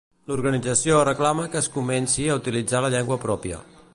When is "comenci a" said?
1.77-2.39